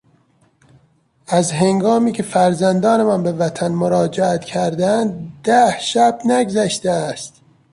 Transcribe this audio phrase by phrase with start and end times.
[1.27, 7.41] از هنگامی که فرزندانمان به وطن مراجعت کردهاند ده شب نگذشته است.